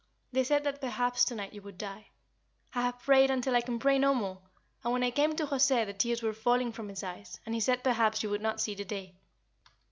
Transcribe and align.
They 0.31 0.43
said 0.43 0.63
that 0.63 0.81
perhaps 0.81 1.23
to 1.25 1.35
night 1.35 1.53
you 1.53 1.61
would 1.61 1.77
die. 1.77 2.07
I 2.73 2.81
have 2.81 3.03
prayed 3.03 3.29
until 3.29 3.55
I 3.55 3.61
can 3.61 3.77
pray 3.77 3.99
no 3.99 4.15
more, 4.15 4.41
and 4.83 4.91
when 4.91 5.03
I 5.03 5.11
came 5.11 5.35
to 5.35 5.45
José 5.45 5.85
the 5.85 5.93
tears 5.93 6.23
were 6.23 6.33
falling 6.33 6.71
from 6.71 6.89
his 6.89 7.03
eyes, 7.03 7.39
and 7.45 7.53
he 7.53 7.61
said 7.61 7.83
perhaps 7.83 8.23
you 8.23 8.31
would 8.31 8.41
not 8.41 8.59
see 8.59 8.73
the 8.73 8.83
day. 8.83 9.13